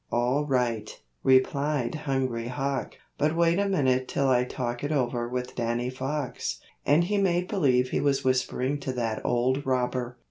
[0.11, 5.53] "All right," replied Hungry Hawk; "but wait a minute till I talk it over with
[5.55, 10.17] Danny Fox," and he made believe he was whispering to that old robber.